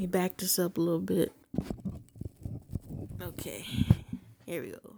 me 0.00 0.06
back 0.06 0.38
this 0.38 0.58
up 0.58 0.78
a 0.78 0.80
little 0.80 0.98
bit. 0.98 1.30
Okay, 3.20 3.66
here 4.46 4.62
we 4.62 4.70
go. 4.70 4.94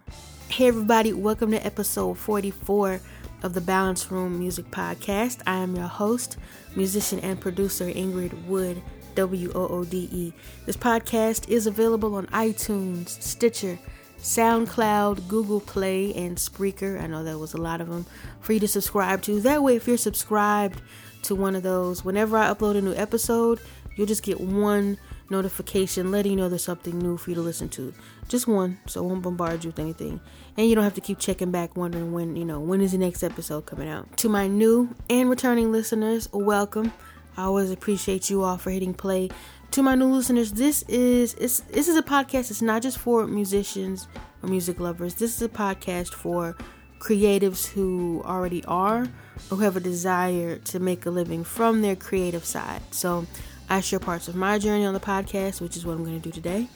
Hey, 0.48 0.68
everybody, 0.68 1.12
welcome 1.12 1.50
to 1.50 1.66
episode 1.66 2.18
44 2.18 3.00
of 3.42 3.52
the 3.52 3.60
Balance 3.60 4.12
Room 4.12 4.38
Music 4.38 4.70
Podcast. 4.70 5.40
I 5.44 5.56
am 5.56 5.74
your 5.74 5.88
host, 5.88 6.36
musician, 6.76 7.18
and 7.18 7.40
producer 7.40 7.86
Ingrid 7.86 8.46
Woode, 8.46 8.80
W 9.16 9.50
O 9.56 9.66
O 9.66 9.84
D 9.84 10.08
E. 10.12 10.32
This 10.66 10.76
podcast 10.76 11.48
is 11.48 11.66
available 11.66 12.14
on 12.14 12.26
iTunes, 12.26 13.08
Stitcher, 13.20 13.80
SoundCloud, 14.20 15.26
Google 15.26 15.58
Play, 15.58 16.14
and 16.14 16.36
Spreaker. 16.36 17.02
I 17.02 17.08
know 17.08 17.24
that 17.24 17.40
was 17.40 17.54
a 17.54 17.60
lot 17.60 17.80
of 17.80 17.88
them 17.88 18.06
for 18.38 18.52
you 18.52 18.60
to 18.60 18.68
subscribe 18.68 19.20
to. 19.22 19.40
That 19.40 19.64
way, 19.64 19.74
if 19.74 19.88
you're 19.88 19.96
subscribed 19.96 20.80
to 21.22 21.34
one 21.34 21.56
of 21.56 21.64
those, 21.64 22.04
whenever 22.04 22.36
I 22.36 22.54
upload 22.54 22.76
a 22.76 22.80
new 22.80 22.94
episode, 22.94 23.58
you'll 23.96 24.06
just 24.06 24.22
get 24.22 24.40
one 24.40 24.98
notification 25.30 26.10
letting 26.10 26.32
you 26.32 26.36
know 26.36 26.48
there's 26.48 26.64
something 26.64 26.98
new 26.98 27.16
for 27.16 27.30
you 27.30 27.34
to 27.36 27.42
listen 27.42 27.68
to. 27.70 27.92
Just 28.28 28.46
one, 28.46 28.78
so 28.86 29.02
it 29.02 29.08
won't 29.08 29.22
bombard 29.22 29.64
you 29.64 29.70
with 29.70 29.78
anything. 29.78 30.20
And 30.56 30.68
you 30.68 30.74
don't 30.74 30.84
have 30.84 30.94
to 30.94 31.00
keep 31.00 31.18
checking 31.18 31.50
back 31.50 31.76
wondering 31.76 32.12
when, 32.12 32.36
you 32.36 32.44
know, 32.44 32.60
when 32.60 32.80
is 32.80 32.92
the 32.92 32.98
next 32.98 33.22
episode 33.22 33.66
coming 33.66 33.88
out. 33.88 34.16
To 34.18 34.28
my 34.28 34.46
new 34.46 34.94
and 35.10 35.28
returning 35.28 35.72
listeners, 35.72 36.28
welcome. 36.32 36.92
I 37.36 37.44
always 37.44 37.70
appreciate 37.70 38.28
you 38.28 38.42
all 38.42 38.58
for 38.58 38.70
hitting 38.70 38.94
play. 38.94 39.30
To 39.72 39.82
my 39.82 39.94
new 39.94 40.12
listeners, 40.12 40.52
this 40.52 40.82
is 40.82 41.34
it's, 41.34 41.60
this 41.60 41.88
is 41.88 41.96
a 41.96 42.02
podcast. 42.02 42.50
It's 42.50 42.60
not 42.60 42.82
just 42.82 42.98
for 42.98 43.26
musicians 43.26 44.06
or 44.42 44.50
music 44.50 44.78
lovers. 44.78 45.14
This 45.14 45.34
is 45.34 45.42
a 45.42 45.48
podcast 45.48 46.12
for 46.12 46.56
creatives 46.98 47.66
who 47.66 48.22
already 48.24 48.62
are 48.66 49.08
or 49.50 49.56
who 49.56 49.58
have 49.58 49.76
a 49.76 49.80
desire 49.80 50.58
to 50.58 50.78
make 50.78 51.06
a 51.06 51.10
living 51.10 51.42
from 51.42 51.80
their 51.82 51.96
creative 51.96 52.44
side. 52.44 52.82
So 52.90 53.26
I 53.68 53.80
share 53.80 53.98
parts 53.98 54.28
of 54.28 54.34
my 54.34 54.58
journey 54.58 54.84
on 54.84 54.94
the 54.94 55.00
podcast, 55.00 55.60
which 55.60 55.76
is 55.76 55.86
what 55.86 55.94
I'm 55.94 56.04
going 56.04 56.20
to 56.20 56.28
do 56.28 56.32
today. 56.32 56.68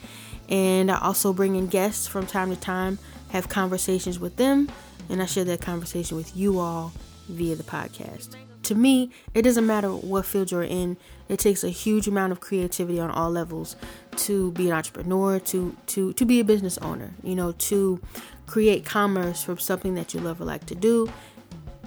And 0.48 0.90
I 0.90 1.00
also 1.00 1.32
bring 1.32 1.56
in 1.56 1.66
guests 1.66 2.06
from 2.06 2.26
time 2.26 2.50
to 2.50 2.56
time, 2.56 2.98
have 3.30 3.48
conversations 3.48 4.18
with 4.18 4.36
them, 4.36 4.70
and 5.08 5.22
I 5.22 5.26
share 5.26 5.44
that 5.44 5.60
conversation 5.60 6.16
with 6.16 6.36
you 6.36 6.58
all 6.58 6.92
via 7.28 7.56
the 7.56 7.64
podcast. 7.64 8.36
To 8.64 8.74
me, 8.74 9.10
it 9.34 9.42
doesn't 9.42 9.66
matter 9.66 9.90
what 9.90 10.26
field 10.26 10.50
you're 10.50 10.62
in. 10.62 10.96
It 11.28 11.38
takes 11.38 11.62
a 11.62 11.68
huge 11.68 12.08
amount 12.08 12.32
of 12.32 12.40
creativity 12.40 12.98
on 12.98 13.10
all 13.10 13.30
levels 13.30 13.76
to 14.16 14.50
be 14.52 14.68
an 14.68 14.76
entrepreneur, 14.76 15.38
to 15.38 15.76
to 15.86 16.12
to 16.12 16.24
be 16.24 16.40
a 16.40 16.44
business 16.44 16.76
owner, 16.78 17.12
you 17.22 17.36
know, 17.36 17.52
to 17.52 18.00
create 18.46 18.84
commerce 18.84 19.42
from 19.42 19.58
something 19.58 19.94
that 19.94 20.14
you 20.14 20.20
love 20.20 20.40
or 20.40 20.44
like 20.44 20.66
to 20.66 20.74
do 20.74 21.08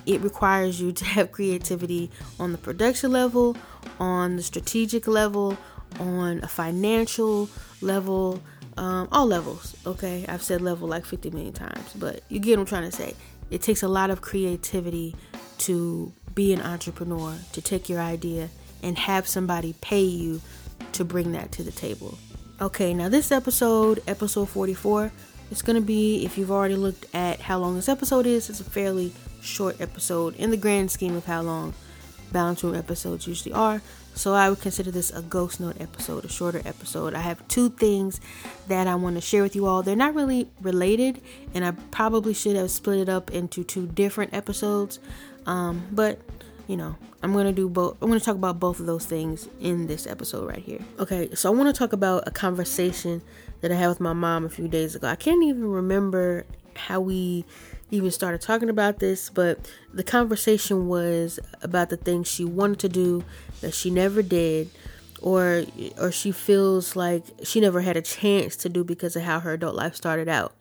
it 0.09 0.21
requires 0.21 0.81
you 0.81 0.91
to 0.91 1.05
have 1.05 1.31
creativity 1.31 2.09
on 2.39 2.51
the 2.51 2.57
production 2.57 3.11
level, 3.11 3.55
on 3.99 4.37
the 4.37 4.43
strategic 4.43 5.07
level, 5.07 5.55
on 5.99 6.43
a 6.43 6.47
financial 6.47 7.47
level, 7.81 8.41
um, 8.77 9.07
all 9.11 9.27
levels. 9.27 9.75
Okay, 9.85 10.25
I've 10.27 10.41
said 10.41 10.61
level 10.61 10.87
like 10.87 11.05
50 11.05 11.29
million 11.29 11.53
times, 11.53 11.93
but 11.93 12.21
you 12.27 12.39
get 12.39 12.57
what 12.57 12.61
I'm 12.61 12.65
trying 12.65 12.89
to 12.89 12.95
say. 12.95 13.15
It 13.51 13.61
takes 13.61 13.83
a 13.83 13.87
lot 13.87 14.09
of 14.09 14.21
creativity 14.21 15.15
to 15.59 16.11
be 16.33 16.53
an 16.53 16.61
entrepreneur, 16.61 17.35
to 17.51 17.61
take 17.61 17.87
your 17.87 17.99
idea 17.99 18.49
and 18.81 18.97
have 18.97 19.27
somebody 19.27 19.73
pay 19.81 20.01
you 20.01 20.41
to 20.93 21.05
bring 21.05 21.33
that 21.33 21.51
to 21.53 21.63
the 21.63 21.71
table. 21.71 22.17
Okay, 22.61 22.93
now 22.95 23.09
this 23.09 23.31
episode, 23.31 24.01
episode 24.07 24.49
44, 24.49 25.11
it's 25.51 25.61
going 25.61 25.75
to 25.75 25.85
be, 25.85 26.25
if 26.25 26.37
you've 26.37 26.51
already 26.51 26.75
looked 26.75 27.05
at 27.13 27.41
how 27.41 27.59
long 27.59 27.75
this 27.75 27.89
episode 27.89 28.25
is, 28.25 28.49
it's 28.49 28.59
a 28.59 28.63
fairly 28.63 29.13
short 29.41 29.79
episode 29.81 30.35
in 30.35 30.51
the 30.51 30.57
grand 30.57 30.91
scheme 30.91 31.15
of 31.15 31.25
how 31.25 31.41
long 31.41 31.73
balance 32.31 32.63
room 32.63 32.75
episodes 32.75 33.27
usually 33.27 33.53
are. 33.53 33.81
So 34.15 34.33
I 34.33 34.49
would 34.49 34.59
consider 34.59 34.91
this 34.91 35.11
a 35.11 35.21
ghost 35.21 35.59
note 35.59 35.79
episode, 35.79 36.25
a 36.25 36.29
shorter 36.29 36.61
episode. 36.65 37.13
I 37.13 37.21
have 37.21 37.47
two 37.47 37.69
things 37.69 38.19
that 38.67 38.87
I 38.87 38.95
want 38.95 39.15
to 39.15 39.21
share 39.21 39.43
with 39.43 39.55
you 39.55 39.65
all. 39.65 39.81
They're 39.81 39.95
not 39.95 40.13
really 40.13 40.49
related, 40.61 41.21
and 41.53 41.65
I 41.65 41.71
probably 41.71 42.33
should 42.33 42.55
have 42.55 42.69
split 42.69 42.99
it 42.99 43.09
up 43.09 43.31
into 43.31 43.63
two 43.63 43.87
different 43.87 44.33
episodes. 44.33 44.99
Um, 45.45 45.87
but 45.91 46.19
you 46.67 46.75
know, 46.75 46.95
I'm 47.23 47.33
gonna 47.33 47.53
do 47.53 47.69
both. 47.69 47.97
I'm 48.01 48.09
gonna 48.09 48.19
talk 48.19 48.35
about 48.35 48.59
both 48.59 48.79
of 48.79 48.85
those 48.85 49.05
things 49.05 49.47
in 49.59 49.87
this 49.87 50.05
episode 50.05 50.47
right 50.47 50.59
here. 50.59 50.79
Okay, 50.99 51.33
so 51.33 51.51
I 51.51 51.55
want 51.55 51.73
to 51.73 51.77
talk 51.77 51.93
about 51.93 52.27
a 52.27 52.31
conversation 52.31 53.21
that 53.61 53.71
I 53.71 53.75
had 53.75 53.87
with 53.87 53.99
my 53.99 54.13
mom 54.13 54.45
a 54.45 54.49
few 54.49 54.67
days 54.67 54.95
ago. 54.95 55.07
I 55.07 55.15
can't 55.15 55.43
even 55.43 55.65
remember 55.69 56.45
how 56.75 56.99
we 56.99 57.45
even 57.91 58.11
started 58.11 58.41
talking 58.41 58.69
about 58.69 58.99
this, 58.99 59.29
but 59.29 59.69
the 59.93 60.03
conversation 60.03 60.87
was 60.87 61.39
about 61.61 61.89
the 61.89 61.97
things 61.97 62.27
she 62.27 62.45
wanted 62.45 62.79
to 62.79 62.89
do 62.89 63.23
that 63.61 63.73
she 63.73 63.89
never 63.89 64.21
did 64.21 64.69
or 65.21 65.65
or 65.97 66.11
she 66.11 66.31
feels 66.31 66.95
like 66.95 67.23
she 67.43 67.59
never 67.59 67.81
had 67.81 67.97
a 67.97 68.01
chance 68.01 68.55
to 68.55 68.69
do 68.69 68.83
because 68.83 69.15
of 69.15 69.23
how 69.23 69.39
her 69.39 69.53
adult 69.53 69.75
life 69.75 69.95
started 69.95 70.29
out 70.29 70.55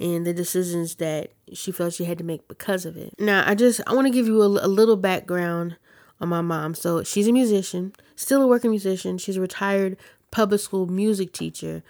and 0.00 0.26
the 0.26 0.32
decisions 0.32 0.96
that 0.96 1.32
she 1.52 1.70
felt 1.70 1.94
she 1.94 2.04
had 2.04 2.18
to 2.18 2.24
make 2.24 2.46
because 2.48 2.84
of 2.84 2.96
it. 2.96 3.14
Now, 3.18 3.44
I 3.46 3.54
just 3.54 3.80
I 3.86 3.94
want 3.94 4.06
to 4.06 4.12
give 4.12 4.26
you 4.26 4.42
a, 4.42 4.46
a 4.46 4.68
little 4.68 4.96
background 4.96 5.76
on 6.20 6.28
my 6.28 6.40
mom. 6.40 6.74
So, 6.74 7.02
she's 7.02 7.28
a 7.28 7.32
musician, 7.32 7.92
still 8.16 8.42
a 8.42 8.46
working 8.46 8.70
musician. 8.70 9.18
She's 9.18 9.36
a 9.36 9.40
retired 9.40 9.96
public 10.30 10.60
school 10.60 10.86
music 10.86 11.32
teacher. 11.32 11.82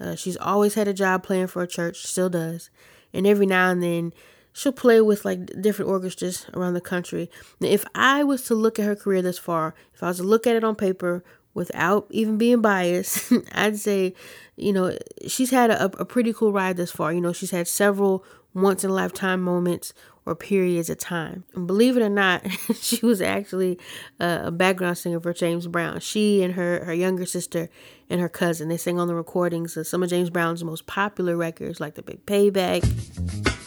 Uh, 0.00 0.14
she's 0.14 0.36
always 0.38 0.74
had 0.74 0.88
a 0.88 0.94
job 0.94 1.22
playing 1.22 1.48
for 1.48 1.62
a 1.62 1.66
church, 1.66 2.06
still 2.06 2.30
does. 2.30 2.70
And 3.12 3.26
every 3.26 3.46
now 3.46 3.70
and 3.70 3.82
then 3.82 4.12
she'll 4.52 4.72
play 4.72 5.00
with 5.00 5.24
like 5.24 5.46
different 5.60 5.90
orchestras 5.90 6.46
around 6.54 6.74
the 6.74 6.80
country. 6.80 7.30
Now, 7.60 7.68
if 7.68 7.84
I 7.94 8.24
was 8.24 8.42
to 8.44 8.54
look 8.54 8.78
at 8.78 8.84
her 8.84 8.96
career 8.96 9.22
this 9.22 9.38
far, 9.38 9.74
if 9.94 10.02
I 10.02 10.08
was 10.08 10.18
to 10.18 10.22
look 10.22 10.46
at 10.46 10.56
it 10.56 10.64
on 10.64 10.76
paper 10.76 11.24
without 11.54 12.06
even 12.10 12.38
being 12.38 12.60
biased, 12.60 13.32
I'd 13.52 13.78
say, 13.78 14.14
you 14.56 14.72
know, 14.72 14.96
she's 15.26 15.50
had 15.50 15.70
a, 15.70 15.84
a 15.84 16.04
pretty 16.04 16.32
cool 16.32 16.52
ride 16.52 16.76
this 16.76 16.90
far. 16.90 17.12
You 17.12 17.20
know, 17.20 17.32
she's 17.32 17.50
had 17.50 17.68
several 17.68 18.24
once 18.54 18.84
in 18.84 18.90
a 18.90 18.94
lifetime 18.94 19.40
moments 19.40 19.94
or 20.26 20.34
periods 20.34 20.90
of 20.90 20.98
time. 20.98 21.44
And 21.54 21.66
believe 21.66 21.96
it 21.96 22.02
or 22.02 22.08
not, 22.08 22.46
she 22.74 23.04
was 23.04 23.20
actually 23.20 23.78
a, 24.18 24.50
background 24.50 24.98
singer 24.98 25.20
for 25.20 25.32
James 25.32 25.66
Brown. 25.66 26.00
She 26.00 26.42
and 26.42 26.54
her, 26.54 26.84
her 26.84 26.94
younger 26.94 27.26
sister 27.26 27.68
and 28.08 28.20
her 28.20 28.28
cousin, 28.28 28.68
they 28.68 28.76
sang 28.76 28.98
on 28.98 29.08
the 29.08 29.14
recordings 29.14 29.76
of 29.76 29.86
some 29.86 30.02
of 30.02 30.10
James 30.10 30.30
Brown's 30.30 30.62
most 30.62 30.86
popular 30.86 31.36
records 31.36 31.80
like 31.80 31.94
The 31.94 32.02
Big 32.02 32.26
Payback. 32.26 33.58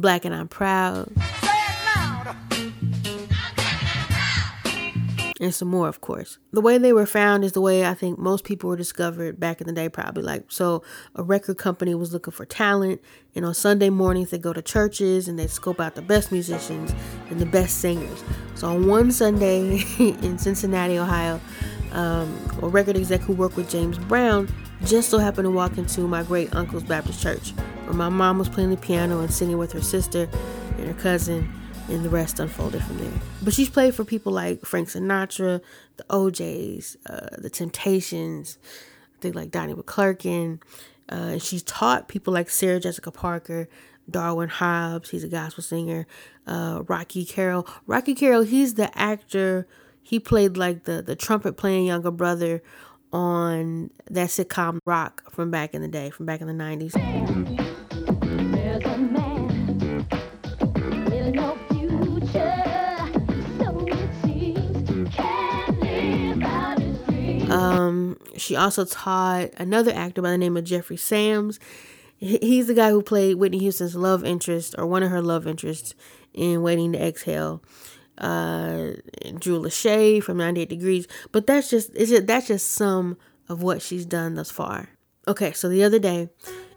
Black 0.00 0.24
and 0.24 0.34
I'm 0.34 0.48
proud. 0.48 1.12
And 5.40 5.54
some 5.54 5.68
more, 5.68 5.88
of 5.88 6.02
course. 6.02 6.38
The 6.52 6.60
way 6.60 6.76
they 6.76 6.92
were 6.92 7.06
found 7.06 7.44
is 7.44 7.52
the 7.52 7.62
way 7.62 7.86
I 7.86 7.94
think 7.94 8.18
most 8.18 8.44
people 8.44 8.68
were 8.68 8.76
discovered 8.76 9.40
back 9.40 9.62
in 9.62 9.66
the 9.66 9.72
day, 9.72 9.88
probably. 9.88 10.22
Like, 10.22 10.44
so 10.52 10.82
a 11.14 11.22
record 11.22 11.56
company 11.56 11.94
was 11.94 12.12
looking 12.12 12.32
for 12.32 12.44
talent, 12.44 13.00
and 13.34 13.46
on 13.46 13.54
Sunday 13.54 13.88
mornings, 13.88 14.30
they 14.30 14.38
go 14.38 14.52
to 14.52 14.60
churches 14.60 15.28
and 15.28 15.38
they 15.38 15.46
scope 15.46 15.80
out 15.80 15.94
the 15.94 16.02
best 16.02 16.30
musicians 16.30 16.94
and 17.30 17.40
the 17.40 17.46
best 17.46 17.78
singers. 17.78 18.22
So 18.54 18.68
on 18.68 18.86
one 18.86 19.10
Sunday 19.12 19.82
in 19.98 20.36
Cincinnati, 20.36 20.98
Ohio, 20.98 21.40
um, 21.92 22.38
a 22.60 22.68
record 22.68 22.98
exec 22.98 23.22
who 23.22 23.32
worked 23.32 23.56
with 23.56 23.70
James 23.70 23.96
Brown 23.96 24.46
just 24.84 25.08
so 25.08 25.18
happened 25.18 25.46
to 25.46 25.50
walk 25.50 25.78
into 25.78 26.02
my 26.02 26.22
great 26.22 26.54
uncle's 26.54 26.84
Baptist 26.84 27.22
church 27.22 27.54
where 27.90 27.96
my 27.96 28.08
mom 28.08 28.38
was 28.38 28.48
playing 28.48 28.70
the 28.70 28.76
piano 28.76 29.18
and 29.18 29.32
singing 29.32 29.58
with 29.58 29.72
her 29.72 29.80
sister 29.80 30.28
and 30.78 30.86
her 30.86 30.94
cousin, 30.94 31.52
and 31.88 32.04
the 32.04 32.08
rest 32.08 32.38
unfolded 32.38 32.84
from 32.84 32.98
there. 32.98 33.10
But 33.42 33.52
she's 33.52 33.68
played 33.68 33.96
for 33.96 34.04
people 34.04 34.30
like 34.30 34.64
Frank 34.64 34.88
Sinatra, 34.88 35.60
the 35.96 36.04
O'Jays, 36.08 36.96
uh, 37.06 37.36
the 37.38 37.50
Temptations, 37.50 38.58
I 39.16 39.20
think 39.20 39.34
like 39.34 39.50
Donnie 39.50 39.74
McClurkin. 39.74 40.62
Uh, 41.10 41.14
and 41.14 41.42
she's 41.42 41.64
taught 41.64 42.06
people 42.06 42.32
like 42.32 42.48
Sarah 42.48 42.78
Jessica 42.78 43.10
Parker, 43.10 43.68
Darwin 44.08 44.50
Hobbs, 44.50 45.10
he's 45.10 45.24
a 45.24 45.28
gospel 45.28 45.64
singer, 45.64 46.06
uh, 46.46 46.84
Rocky 46.86 47.24
Carroll. 47.24 47.66
Rocky 47.88 48.14
Carroll, 48.14 48.42
he's 48.42 48.74
the 48.74 48.96
actor. 48.96 49.66
He 50.00 50.20
played 50.20 50.56
like 50.56 50.84
the, 50.84 51.02
the 51.02 51.16
trumpet 51.16 51.56
playing 51.56 51.86
younger 51.86 52.12
brother 52.12 52.62
on 53.12 53.90
that 54.10 54.28
sitcom 54.28 54.78
Roc 54.86 55.30
from 55.32 55.50
back 55.50 55.74
in 55.74 55.82
the 55.82 55.88
day, 55.88 56.10
from 56.10 56.26
back 56.26 56.40
in 56.40 56.46
the 56.46 56.52
90s. 56.52 56.94
Um, 67.50 68.16
she 68.36 68.54
also 68.54 68.84
taught 68.84 69.50
another 69.56 69.92
actor 69.92 70.22
by 70.22 70.30
the 70.30 70.38
name 70.38 70.56
of 70.56 70.64
Jeffrey 70.64 70.96
Sams. 70.96 71.58
He's 72.16 72.66
the 72.66 72.74
guy 72.74 72.90
who 72.90 73.02
played 73.02 73.36
Whitney 73.36 73.58
Houston's 73.58 73.96
love 73.96 74.24
interest 74.24 74.74
or 74.78 74.86
one 74.86 75.02
of 75.02 75.10
her 75.10 75.22
love 75.22 75.46
interests 75.46 75.94
in 76.32 76.62
Waiting 76.62 76.92
to 76.92 77.02
Exhale. 77.02 77.62
Uh, 78.20 78.92
Drew 79.38 79.60
Lachey 79.60 80.22
from 80.22 80.36
98 80.36 80.68
Degrees. 80.68 81.08
But 81.32 81.46
that's 81.46 81.70
just 81.70 81.94
is 81.94 82.10
it 82.10 82.26
that's 82.26 82.48
just 82.48 82.70
some 82.72 83.16
of 83.48 83.62
what 83.62 83.82
she's 83.82 84.04
done 84.04 84.34
thus 84.34 84.50
far. 84.50 84.90
Okay, 85.26 85.52
so 85.52 85.68
the 85.68 85.84
other 85.84 85.98
day 85.98 86.28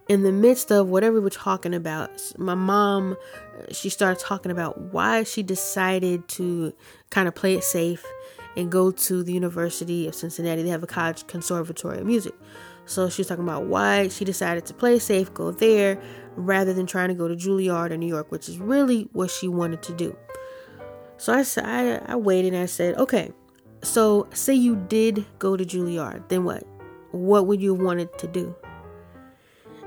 in 0.07 0.23
the 0.23 0.31
midst 0.31 0.71
of 0.71 0.87
whatever 0.87 1.15
we 1.15 1.21
were 1.21 1.29
talking 1.29 1.73
about, 1.73 2.09
my 2.37 2.55
mom, 2.55 3.15
she 3.71 3.89
started 3.89 4.19
talking 4.19 4.51
about 4.51 4.79
why 4.91 5.23
she 5.23 5.43
decided 5.43 6.27
to 6.27 6.73
kind 7.09 7.27
of 7.27 7.35
play 7.35 7.55
it 7.55 7.63
safe 7.63 8.05
and 8.55 8.71
go 8.71 8.91
to 8.91 9.23
the 9.23 9.33
University 9.33 10.07
of 10.07 10.15
Cincinnati. 10.15 10.61
They 10.61 10.69
have 10.69 10.83
a 10.83 10.87
college 10.87 11.25
conservatory 11.27 11.99
of 11.99 12.05
music. 12.05 12.33
So 12.85 13.09
she 13.09 13.21
was 13.21 13.27
talking 13.27 13.45
about 13.45 13.63
why 13.63 14.09
she 14.09 14.25
decided 14.25 14.65
to 14.65 14.73
play 14.73 14.99
safe, 14.99 15.33
go 15.33 15.51
there, 15.51 16.01
rather 16.35 16.73
than 16.73 16.85
trying 16.85 17.07
to 17.07 17.15
go 17.15 17.29
to 17.29 17.35
Juilliard 17.35 17.91
or 17.91 17.97
New 17.97 18.07
York, 18.07 18.29
which 18.29 18.49
is 18.49 18.57
really 18.59 19.07
what 19.13 19.31
she 19.31 19.47
wanted 19.47 19.81
to 19.83 19.93
do. 19.93 20.15
So 21.17 21.33
I, 21.33 21.43
I, 21.61 22.01
I 22.13 22.15
waited 22.15 22.53
and 22.53 22.63
I 22.63 22.65
said, 22.65 22.95
okay, 22.97 23.31
so 23.81 24.27
say 24.33 24.53
you 24.53 24.75
did 24.75 25.25
go 25.39 25.57
to 25.57 25.65
Juilliard, 25.65 26.29
then 26.29 26.43
what? 26.43 26.63
What 27.11 27.47
would 27.47 27.61
you 27.61 27.75
have 27.75 27.83
wanted 27.83 28.17
to 28.19 28.27
do? 28.27 28.55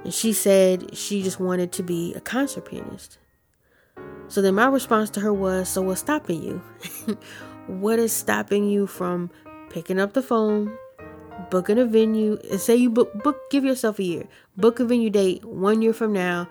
And 0.04 0.14
she 0.14 0.32
said 0.32 0.96
she 0.96 1.22
just 1.22 1.40
wanted 1.40 1.72
to 1.72 1.82
be 1.82 2.14
a 2.14 2.20
concert 2.20 2.66
pianist. 2.66 3.18
So 4.28 4.42
then 4.42 4.54
my 4.54 4.66
response 4.66 5.10
to 5.10 5.20
her 5.20 5.32
was, 5.32 5.68
So 5.68 5.82
what's 5.82 6.00
stopping 6.00 6.42
you? 6.42 6.62
what 7.66 7.98
is 7.98 8.12
stopping 8.12 8.68
you 8.68 8.86
from 8.86 9.30
picking 9.70 9.98
up 9.98 10.12
the 10.12 10.22
phone, 10.22 10.76
booking 11.50 11.78
a 11.78 11.86
venue, 11.86 12.38
and 12.50 12.60
say 12.60 12.76
you 12.76 12.90
book, 12.90 13.12
book, 13.22 13.50
give 13.50 13.64
yourself 13.64 13.98
a 13.98 14.04
year, 14.04 14.24
book 14.56 14.78
a 14.78 14.84
venue 14.84 15.10
date 15.10 15.44
one 15.44 15.82
year 15.82 15.92
from 15.92 16.12
now, 16.12 16.48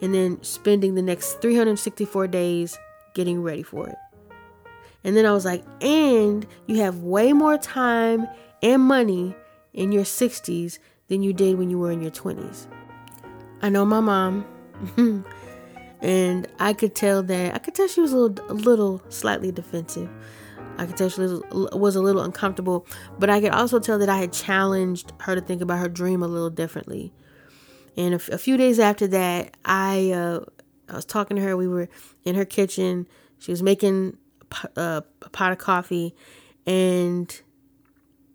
and 0.00 0.14
then 0.14 0.42
spending 0.42 0.94
the 0.94 1.02
next 1.02 1.40
364 1.40 2.28
days 2.28 2.78
getting 3.14 3.42
ready 3.42 3.62
for 3.62 3.88
it. 3.88 3.96
And 5.06 5.16
then 5.16 5.24
I 5.24 5.32
was 5.32 5.44
like, 5.44 5.62
and 5.80 6.44
you 6.66 6.80
have 6.80 6.98
way 6.98 7.32
more 7.32 7.56
time 7.56 8.26
and 8.60 8.82
money 8.82 9.36
in 9.72 9.92
your 9.92 10.02
60s 10.02 10.80
than 11.06 11.22
you 11.22 11.32
did 11.32 11.56
when 11.58 11.70
you 11.70 11.78
were 11.78 11.92
in 11.92 12.00
your 12.00 12.10
20s. 12.10 12.66
I 13.62 13.68
know 13.68 13.84
my 13.84 14.00
mom, 14.00 14.44
and 16.02 16.48
I 16.58 16.72
could 16.72 16.96
tell 16.96 17.22
that 17.22 17.54
I 17.54 17.58
could 17.58 17.76
tell 17.76 17.86
she 17.86 18.00
was 18.00 18.12
a 18.12 18.16
little, 18.16 18.50
a 18.50 18.54
little 18.54 19.00
slightly 19.08 19.52
defensive. 19.52 20.10
I 20.76 20.86
could 20.86 20.96
tell 20.96 21.08
she 21.08 21.20
was, 21.20 21.30
a 21.50 22.02
little 22.02 22.20
uncomfortable, 22.20 22.84
but 23.16 23.30
I 23.30 23.40
could 23.40 23.52
also 23.52 23.78
tell 23.78 24.00
that 24.00 24.08
I 24.08 24.18
had 24.18 24.32
challenged 24.32 25.12
her 25.20 25.36
to 25.36 25.40
think 25.40 25.62
about 25.62 25.78
her 25.78 25.88
dream 25.88 26.20
a 26.20 26.28
little 26.28 26.50
differently. 26.50 27.14
And 27.96 28.12
a, 28.12 28.16
f- 28.16 28.28
a 28.28 28.38
few 28.38 28.56
days 28.56 28.80
after 28.80 29.06
that, 29.06 29.56
I 29.64 30.10
uh, 30.10 30.40
I 30.88 30.96
was 30.96 31.04
talking 31.04 31.36
to 31.36 31.42
her. 31.44 31.56
We 31.56 31.68
were 31.68 31.88
in 32.24 32.34
her 32.34 32.44
kitchen. 32.44 33.06
She 33.38 33.52
was 33.52 33.62
making 33.62 34.18
uh, 34.76 35.02
a 35.22 35.30
pot 35.30 35.52
of 35.52 35.58
coffee, 35.58 36.14
and 36.66 37.40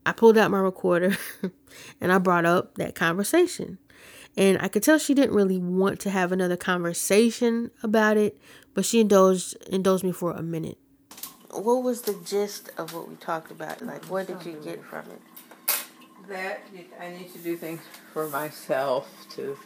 I 0.05 0.11
pulled 0.13 0.37
out 0.37 0.51
my 0.51 0.59
recorder 0.59 1.17
and 2.01 2.11
I 2.11 2.17
brought 2.17 2.45
up 2.45 2.75
that 2.75 2.95
conversation. 2.95 3.77
And 4.37 4.57
I 4.61 4.69
could 4.69 4.83
tell 4.83 4.97
she 4.97 5.13
didn't 5.13 5.35
really 5.35 5.57
want 5.57 5.99
to 6.01 6.09
have 6.09 6.31
another 6.31 6.55
conversation 6.55 7.69
about 7.83 8.15
it, 8.17 8.37
but 8.73 8.85
she 8.85 9.01
indulged 9.01 9.57
indulged 9.67 10.03
me 10.03 10.11
for 10.11 10.31
a 10.31 10.41
minute. 10.41 10.77
What 11.51 11.83
was 11.83 12.03
the 12.03 12.17
gist 12.25 12.69
of 12.77 12.93
what 12.93 13.09
we 13.09 13.15
talked 13.15 13.51
about? 13.51 13.81
Like, 13.81 14.05
what 14.05 14.27
did 14.27 14.45
you 14.45 14.57
get 14.63 14.83
from 14.85 15.05
it? 15.11 15.21
That 16.29 16.61
I 16.99 17.09
need 17.09 17.33
to 17.33 17.39
do 17.39 17.57
things 17.57 17.81
for 18.13 18.29
myself 18.29 19.09
to 19.31 19.57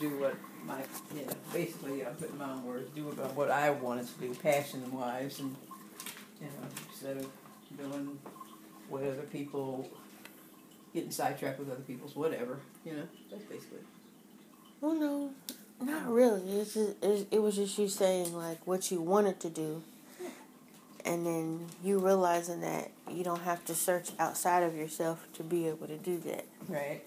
do 0.00 0.08
what 0.18 0.36
my, 0.64 0.80
you 1.14 1.26
know, 1.26 1.32
basically, 1.52 2.02
I 2.02 2.06
put 2.10 2.20
putting 2.20 2.38
my 2.38 2.50
own 2.50 2.64
words, 2.64 2.88
do 2.94 3.08
about 3.10 3.34
what 3.34 3.50
I 3.50 3.70
wanted 3.70 4.06
to 4.06 4.14
do, 4.20 4.34
passion 4.34 4.90
wise, 4.92 5.38
and, 5.40 5.54
you 6.40 6.46
know, 6.46 6.68
instead 6.90 7.16
of 7.16 7.26
doing 7.76 8.18
what 8.88 9.02
other 9.02 9.26
people, 9.32 9.88
getting 10.94 11.10
sidetracked 11.10 11.58
with 11.58 11.70
other 11.70 11.82
people's 11.82 12.16
whatever, 12.16 12.58
you 12.84 12.94
know, 12.94 13.08
that's 13.30 13.44
basically. 13.44 13.78
Well, 14.80 14.94
no, 14.94 15.30
not 15.80 16.08
really. 16.08 16.42
It's 16.58 16.74
just, 16.74 16.96
it 17.02 17.42
was 17.42 17.56
just 17.56 17.78
you 17.78 17.88
saying 17.88 18.34
like 18.34 18.66
what 18.66 18.90
you 18.90 19.00
wanted 19.00 19.40
to 19.40 19.50
do, 19.50 19.82
and 21.04 21.26
then 21.26 21.66
you 21.82 21.98
realizing 21.98 22.60
that 22.60 22.90
you 23.10 23.24
don't 23.24 23.42
have 23.42 23.64
to 23.66 23.74
search 23.74 24.10
outside 24.18 24.62
of 24.62 24.76
yourself 24.76 25.26
to 25.34 25.42
be 25.42 25.66
able 25.68 25.86
to 25.86 25.96
do 25.96 26.18
that. 26.18 26.44
Right. 26.68 27.02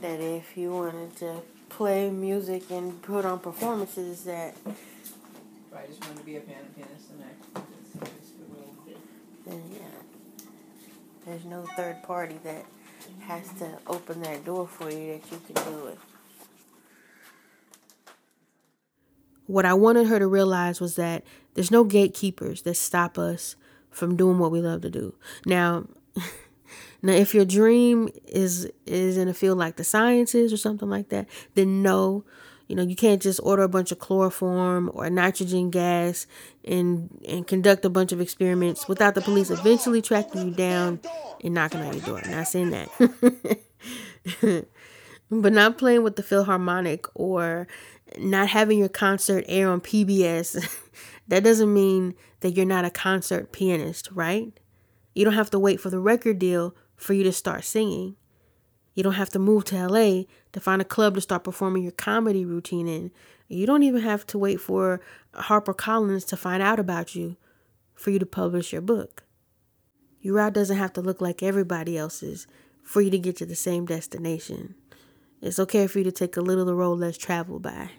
That 0.00 0.20
if 0.20 0.56
you 0.56 0.70
wanted 0.72 1.16
to 1.18 1.42
play 1.68 2.10
music 2.10 2.70
and 2.70 3.00
put 3.02 3.24
on 3.24 3.38
performances, 3.40 4.24
that. 4.24 4.54
Right. 4.64 5.84
I 5.84 5.86
just 5.86 6.00
wanted 6.00 6.20
to 6.20 6.24
be 6.24 6.36
a 6.36 6.40
piano 6.40 6.64
pianist, 6.74 7.10
and 7.10 7.22
I. 7.22 7.60
Then 9.46 9.62
yeah, 9.72 9.80
there's 11.24 11.44
no 11.44 11.66
third 11.76 12.02
party 12.02 12.38
that 12.44 12.64
has 13.20 13.48
to 13.58 13.78
open 13.86 14.20
that 14.22 14.44
door 14.44 14.66
for 14.66 14.90
you 14.90 15.12
that 15.18 15.32
you 15.32 15.40
can 15.46 15.72
do 15.72 15.86
it. 15.86 15.98
what 19.46 19.64
I 19.64 19.74
wanted 19.74 20.06
her 20.08 20.18
to 20.18 20.26
realize 20.26 20.80
was 20.80 20.96
that 20.96 21.24
there's 21.54 21.70
no 21.70 21.84
gatekeepers 21.84 22.62
that 22.62 22.74
stop 22.74 23.18
us 23.18 23.56
from 23.90 24.16
doing 24.16 24.38
what 24.38 24.50
we 24.50 24.60
love 24.60 24.82
to 24.82 24.90
do. 24.90 25.14
Now, 25.46 25.86
now 27.02 27.12
if 27.12 27.34
your 27.34 27.44
dream 27.44 28.08
is 28.26 28.70
is 28.84 29.16
in 29.16 29.28
a 29.28 29.34
field 29.34 29.58
like 29.58 29.76
the 29.76 29.84
sciences 29.84 30.52
or 30.52 30.56
something 30.56 30.90
like 30.90 31.08
that, 31.10 31.26
then 31.54 31.82
no, 31.82 32.24
you 32.66 32.74
know, 32.74 32.82
you 32.82 32.96
can't 32.96 33.22
just 33.22 33.40
order 33.42 33.62
a 33.62 33.68
bunch 33.68 33.92
of 33.92 33.98
chloroform 33.98 34.90
or 34.92 35.08
nitrogen 35.08 35.70
gas 35.70 36.26
and 36.64 37.08
and 37.26 37.46
conduct 37.46 37.84
a 37.84 37.90
bunch 37.90 38.12
of 38.12 38.20
experiments 38.20 38.88
without 38.88 39.14
the 39.14 39.20
police 39.20 39.50
eventually 39.50 40.02
tracking 40.02 40.48
you 40.48 40.54
down 40.54 41.00
and 41.44 41.54
knocking 41.54 41.80
on 41.80 41.92
your 41.92 42.04
door. 42.04 42.22
Not 42.28 42.48
saying 42.48 42.70
that. 42.70 43.58
but 45.30 45.52
not 45.52 45.78
playing 45.78 46.02
with 46.02 46.16
the 46.16 46.22
Philharmonic 46.22 47.06
or 47.14 47.68
not 48.18 48.48
having 48.48 48.78
your 48.78 48.88
concert 48.88 49.44
air 49.48 49.68
on 49.68 49.80
PBS, 49.80 50.68
that 51.28 51.44
doesn't 51.44 51.72
mean 51.72 52.14
that 52.40 52.52
you're 52.52 52.66
not 52.66 52.84
a 52.84 52.90
concert 52.90 53.52
pianist, 53.52 54.08
right? 54.12 54.52
You 55.14 55.24
don't 55.24 55.34
have 55.34 55.50
to 55.50 55.58
wait 55.58 55.80
for 55.80 55.90
the 55.90 56.00
record 56.00 56.38
deal 56.38 56.74
for 56.96 57.12
you 57.12 57.22
to 57.24 57.32
start 57.32 57.64
singing. 57.64 58.16
You 58.96 59.02
don't 59.02 59.12
have 59.12 59.30
to 59.30 59.38
move 59.38 59.64
to 59.66 59.86
LA 59.86 60.22
to 60.52 60.60
find 60.60 60.82
a 60.82 60.84
club 60.84 61.14
to 61.14 61.20
start 61.20 61.44
performing 61.44 61.82
your 61.82 61.92
comedy 61.92 62.44
routine 62.44 62.88
in. 62.88 63.12
You 63.46 63.66
don't 63.66 63.82
even 63.82 64.00
have 64.00 64.26
to 64.28 64.38
wait 64.38 64.58
for 64.58 65.00
HarperCollins 65.34 66.26
to 66.28 66.36
find 66.36 66.62
out 66.62 66.80
about 66.80 67.14
you 67.14 67.36
for 67.94 68.10
you 68.10 68.18
to 68.18 68.26
publish 68.26 68.72
your 68.72 68.82
book. 68.82 69.24
Your 70.20 70.34
route 70.34 70.54
doesn't 70.54 70.78
have 70.78 70.94
to 70.94 71.02
look 71.02 71.20
like 71.20 71.42
everybody 71.42 71.96
else's 71.96 72.46
for 72.82 73.02
you 73.02 73.10
to 73.10 73.18
get 73.18 73.36
to 73.36 73.46
the 73.46 73.54
same 73.54 73.84
destination. 73.84 74.74
It's 75.42 75.58
okay 75.58 75.86
for 75.86 75.98
you 75.98 76.04
to 76.04 76.12
take 76.12 76.36
a 76.36 76.40
little 76.40 76.62
of 76.62 76.66
the 76.66 76.74
road 76.74 76.98
less 76.98 77.18
traveled 77.18 77.62
by. 77.62 77.90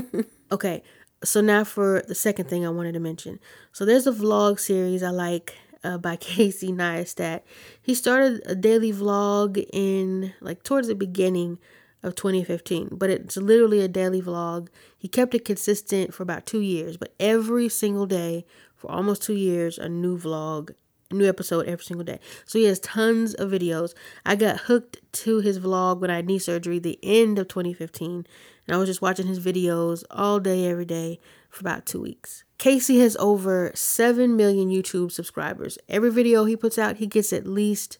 okay, 0.50 0.82
so 1.22 1.42
now 1.42 1.64
for 1.64 2.02
the 2.08 2.14
second 2.14 2.48
thing 2.48 2.64
I 2.64 2.70
wanted 2.70 2.92
to 2.92 3.00
mention. 3.00 3.38
So 3.72 3.84
there's 3.84 4.06
a 4.06 4.12
vlog 4.12 4.58
series 4.58 5.02
I 5.02 5.10
like 5.10 5.54
uh, 5.84 5.98
by 5.98 6.16
Casey 6.20 6.72
Neistat. 6.72 7.42
He 7.80 7.94
started 7.94 8.42
a 8.46 8.54
daily 8.54 8.92
vlog 8.92 9.64
in 9.72 10.32
like 10.40 10.62
towards 10.62 10.88
the 10.88 10.94
beginning 10.94 11.58
of 12.02 12.14
2015, 12.14 12.90
but 12.92 13.10
it's 13.10 13.36
literally 13.36 13.80
a 13.80 13.88
daily 13.88 14.22
vlog. 14.22 14.68
He 14.96 15.08
kept 15.08 15.34
it 15.34 15.44
consistent 15.44 16.14
for 16.14 16.22
about 16.22 16.46
two 16.46 16.60
years, 16.60 16.96
but 16.96 17.14
every 17.18 17.68
single 17.68 18.06
day 18.06 18.44
for 18.76 18.90
almost 18.90 19.22
two 19.22 19.34
years, 19.34 19.78
a 19.78 19.88
new 19.88 20.18
vlog 20.18 20.70
a 21.10 21.14
new 21.14 21.28
episode 21.28 21.66
every 21.66 21.84
single 21.84 22.04
day. 22.04 22.18
So 22.44 22.58
he 22.58 22.64
has 22.64 22.80
tons 22.80 23.34
of 23.34 23.50
videos. 23.50 23.94
I 24.24 24.36
got 24.36 24.60
hooked 24.62 25.00
to 25.24 25.40
his 25.40 25.58
vlog 25.58 26.00
when 26.00 26.10
I 26.10 26.16
had 26.16 26.26
knee 26.26 26.38
surgery 26.38 26.78
the 26.78 26.98
end 27.02 27.38
of 27.38 27.48
2015, 27.48 28.26
and 28.66 28.74
I 28.74 28.78
was 28.78 28.88
just 28.88 29.02
watching 29.02 29.26
his 29.26 29.40
videos 29.40 30.04
all 30.10 30.40
day 30.40 30.66
every 30.66 30.84
day 30.84 31.20
for 31.48 31.60
about 31.60 31.86
2 31.86 32.00
weeks. 32.00 32.44
Casey 32.58 32.98
has 33.00 33.16
over 33.16 33.70
7 33.74 34.36
million 34.36 34.68
YouTube 34.68 35.12
subscribers. 35.12 35.78
Every 35.88 36.10
video 36.10 36.44
he 36.44 36.56
puts 36.56 36.78
out, 36.78 36.96
he 36.96 37.06
gets 37.06 37.32
at 37.32 37.46
least 37.46 37.98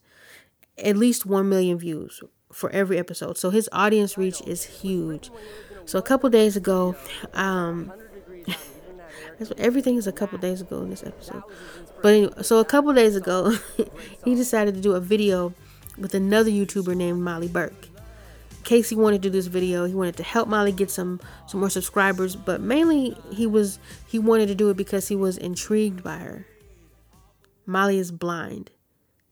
at 0.78 0.96
least 0.96 1.24
1 1.24 1.48
million 1.48 1.78
views 1.78 2.22
for 2.52 2.70
every 2.70 2.98
episode. 2.98 3.38
So 3.38 3.50
his 3.50 3.68
audience 3.72 4.18
reach 4.18 4.42
is 4.42 4.64
huge. 4.64 5.30
So 5.84 5.98
a 5.98 6.02
couple 6.02 6.28
days 6.30 6.56
ago, 6.56 6.96
um 7.34 7.92
everything 9.58 9.96
is 9.96 10.06
a 10.06 10.12
couple 10.12 10.38
days 10.38 10.60
ago 10.60 10.82
in 10.82 10.90
this 10.90 11.02
episode. 11.04 11.42
But 12.02 12.14
anyway, 12.14 12.42
so 12.42 12.58
a 12.58 12.64
couple 12.64 12.92
days 12.92 13.16
ago, 13.16 13.54
he 14.24 14.34
decided 14.34 14.74
to 14.74 14.80
do 14.80 14.92
a 14.92 15.00
video 15.00 15.54
with 15.98 16.14
another 16.14 16.50
YouTuber 16.50 16.96
named 16.96 17.20
Molly 17.20 17.48
Burke. 17.48 17.88
Casey 18.66 18.96
wanted 18.96 19.22
to 19.22 19.28
do 19.28 19.32
this 19.32 19.46
video. 19.46 19.84
He 19.84 19.94
wanted 19.94 20.16
to 20.16 20.24
help 20.24 20.48
Molly 20.48 20.72
get 20.72 20.90
some 20.90 21.20
some 21.46 21.60
more 21.60 21.70
subscribers, 21.70 22.34
but 22.34 22.60
mainly 22.60 23.16
he 23.32 23.46
was 23.46 23.78
he 24.08 24.18
wanted 24.18 24.48
to 24.48 24.56
do 24.56 24.68
it 24.70 24.76
because 24.76 25.06
he 25.06 25.14
was 25.14 25.38
intrigued 25.38 26.02
by 26.02 26.16
her. 26.16 26.46
Molly 27.64 27.96
is 27.96 28.10
blind. 28.10 28.72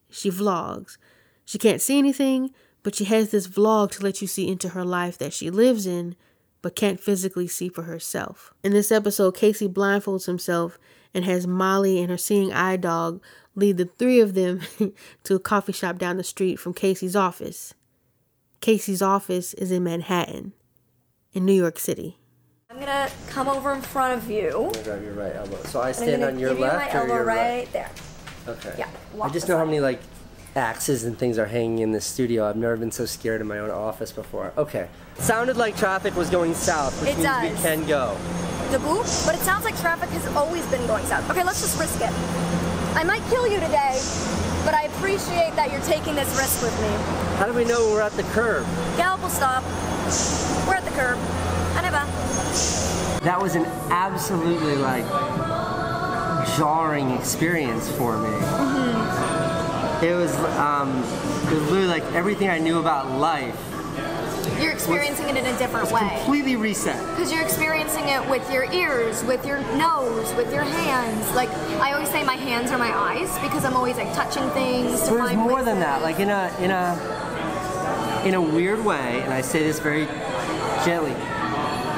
She 0.09 0.31
vlogs. 0.31 0.99
She 1.45 1.59
can't 1.59 1.83
see 1.83 1.99
anything, 1.99 2.53
but 2.85 2.95
she 2.95 3.07
has 3.07 3.31
this 3.31 3.49
vlog 3.49 3.91
to 3.93 4.05
let 4.05 4.23
you 4.23 4.29
see 4.29 4.47
into 4.47 4.69
her 4.69 4.85
life 4.85 5.19
that 5.19 5.33
she 5.33 5.51
lives 5.51 5.85
in 5.85 6.15
but 6.63 6.77
can't 6.77 7.01
physically 7.01 7.49
see 7.49 7.69
for 7.69 7.83
herself. 7.83 8.55
In 8.63 8.73
this 8.73 8.93
episode, 8.93 9.37
Casey 9.37 9.69
blindfolds 9.69 10.27
himself 10.27 10.79
and 11.13 11.25
has 11.25 11.47
Molly 11.47 12.01
and 12.01 12.09
her 12.09 12.17
seeing 12.17 12.53
eye 12.53 12.77
dog 12.77 13.21
lead 13.57 13.79
the 13.79 13.85
three 13.85 14.21
of 14.21 14.35
them 14.35 14.61
to 15.25 15.35
a 15.35 15.41
coffee 15.41 15.73
shop 15.73 15.99
down 15.99 16.19
the 16.19 16.25
street 16.25 16.61
from 16.61 16.73
Casey's 16.73 17.17
office. 17.17 17.75
Casey's 18.65 19.03
office 19.03 19.53
is 19.53 19.71
in 19.71 19.85
Manhattan, 19.85 20.55
in 21.35 21.45
New 21.45 21.53
York 21.53 21.79
City. 21.79 22.17
I'm 22.71 22.79
gonna 22.81 23.11
come 23.29 23.47
over 23.47 23.75
in 23.75 23.83
front 23.83 24.17
of 24.17 24.31
you. 24.31 24.73
I'm 24.75 24.83
grab 24.83 25.03
your 25.03 25.13
right 25.13 25.37
elbow. 25.37 25.63
So 25.65 25.83
I 25.83 25.93
stand 25.93 26.25
on 26.25 26.39
your 26.39 26.49
give 26.49 26.61
left 26.61 26.95
you 26.95 26.95
my 26.95 26.99
or 26.99 27.03
elbow 27.03 27.15
your 27.15 27.25
right, 27.25 27.37
right? 27.37 27.73
there. 27.75 27.91
Okay. 28.49 28.75
Yeah, 28.79 28.89
I 29.21 29.29
just 29.29 29.51
know 29.51 29.59
how 29.59 29.67
many 29.67 29.81
like 29.81 30.01
axes 30.57 31.05
and 31.05 31.19
things 31.19 31.37
are 31.37 31.45
hanging 31.45 31.81
in 31.81 31.93
this 31.93 32.07
studio. 32.07 32.49
I've 32.49 32.57
never 32.57 32.79
been 32.79 32.91
so 32.91 33.05
scared 33.05 33.43
in 33.43 33.47
my 33.47 33.59
own 33.59 33.71
office 33.71 34.13
before. 34.13 34.55
Okay. 34.57 34.89
Sounded 35.17 35.59
like 35.59 35.77
traffic 35.77 36.17
was 36.17 36.31
going 36.31 36.55
south, 36.55 36.99
which 37.03 37.11
It 37.11 37.19
means 37.19 37.59
we 37.59 37.63
can 37.63 37.87
go. 37.87 38.17
The 38.71 38.79
boot, 38.79 39.05
but 39.27 39.35
it 39.35 39.41
sounds 39.41 39.67
like 39.67 39.79
traffic 39.79 40.09
has 40.09 40.27
always 40.35 40.67
been 40.69 40.87
going 40.87 41.05
south. 41.05 41.31
Okay, 41.31 41.45
let's 41.45 41.61
just 41.61 41.79
risk 41.79 42.01
it. 42.01 42.11
I 42.97 43.05
might 43.05 43.23
kill 43.29 43.47
you 43.47 43.61
today, 43.61 44.01
but 44.01 44.49
I 44.49 44.54
appreciate 45.15 45.55
that 45.55 45.71
you're 45.71 45.81
taking 45.83 46.17
this 46.17 46.29
risk 46.37 46.61
with 46.61 46.75
me. 46.83 46.89
How 47.37 47.47
do 47.47 47.53
we 47.53 47.65
know 47.65 47.89
we're 47.93 48.01
at 48.01 48.11
the 48.13 48.25
curb? 48.35 48.67
Gallop 48.97 49.23
will 49.23 49.29
stop. 49.29 49.63
We're 50.67 50.75
at 50.75 50.85
the 50.85 50.91
curb. 50.91 51.19
Aneba. 51.77 52.05
That 53.21 53.41
was 53.41 53.55
an 53.55 53.65
absolutely 53.91 54.75
like 54.75 55.07
jarring 56.57 57.11
experience 57.11 57.89
for 57.93 58.19
me. 58.19 58.29
Mm-hmm. 58.29 60.05
It 60.05 60.15
was 60.17 60.35
um, 60.59 60.91
it 61.49 61.61
was 61.61 61.71
literally 61.71 61.87
like 61.87 62.03
everything 62.13 62.49
I 62.49 62.59
knew 62.59 62.81
about 62.81 63.09
life 63.13 63.74
You're 64.61 64.73
experiencing 64.73 65.29
it 65.29 65.37
in 65.37 65.47
a 65.47 65.59
different 65.59 65.91
way. 65.91 66.01
completely 66.01 66.57
reset. 66.57 66.99
Because 67.11 67.33
you're 67.33 67.43
experiencing 67.43 68.05
it 68.09 68.29
with 68.29 68.51
your 68.53 68.71
ears, 68.73 69.23
with 69.25 69.45
your 69.47 69.61
nose, 69.77 70.33
with 70.35 70.53
your 70.53 70.63
hands. 70.63 71.31
Like 71.35 71.51
I 71.81 71.93
always 71.93 72.11
say, 72.11 72.25
my 72.25 72.37
hands 72.37 72.71
are 72.71 72.79
my 72.79 72.97
eyes 72.97 73.37
because 73.41 73.65
I'm 73.65 73.75
always 73.75 73.97
like 73.97 74.13
touching 74.15 74.49
things. 74.51 75.03
To 75.03 75.11
There's 75.11 75.29
find 75.29 75.39
more 75.39 75.63
than 75.63 75.81
that. 75.81 76.03
Like 76.03 76.21
in 76.21 76.31
a 76.31 76.55
in 76.61 76.71
a 76.71 78.25
in 78.25 78.35
a 78.35 78.41
weird 78.41 78.85
way, 78.85 79.21
and 79.23 79.33
I 79.33 79.41
say 79.41 79.63
this 79.63 79.79
very 79.79 80.07
gently. 80.85 81.15